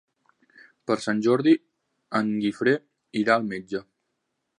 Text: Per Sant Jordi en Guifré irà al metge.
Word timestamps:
Per 0.91 0.95
Sant 1.03 1.19
Jordi 1.27 1.53
en 2.21 2.31
Guifré 2.45 2.73
irà 3.21 3.37
al 3.37 3.47
metge. 3.53 3.83